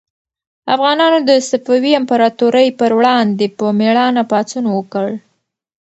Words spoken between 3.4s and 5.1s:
په مېړانه پاڅون وکړ.